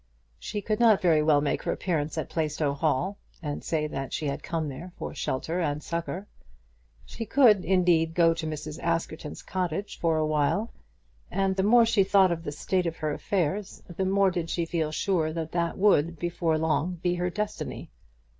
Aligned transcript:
She 0.39 0.63
could 0.63 0.79
not 0.79 0.99
very 0.99 1.21
well 1.21 1.41
make 1.41 1.61
her 1.61 1.71
appearance 1.71 2.17
at 2.17 2.27
Plaistow 2.27 2.73
Hall, 2.73 3.19
and 3.43 3.63
say 3.63 3.85
that 3.85 4.13
she 4.13 4.25
had 4.25 4.41
come 4.41 4.67
there 4.67 4.91
for 4.97 5.13
shelter 5.13 5.59
and 5.59 5.83
succour. 5.83 6.25
She 7.05 7.23
could, 7.23 7.63
indeed, 7.63 8.15
go 8.15 8.33
to 8.33 8.47
Mrs. 8.47 8.79
Askerton's 8.81 9.43
cottage 9.43 9.99
for 9.99 10.17
awhile; 10.17 10.73
and 11.29 11.55
the 11.55 11.61
more 11.61 11.85
she 11.85 12.03
thought 12.03 12.31
of 12.31 12.43
the 12.45 12.51
state 12.51 12.87
of 12.87 12.97
her 12.97 13.13
affairs, 13.13 13.83
the 13.95 14.05
more 14.05 14.31
did 14.31 14.49
she 14.49 14.65
feel 14.65 14.91
sure 14.91 15.31
that 15.33 15.51
that 15.51 15.77
would, 15.77 16.17
before 16.17 16.57
long, 16.57 16.93
be 17.03 17.13
her 17.13 17.29
destiny. 17.29 17.91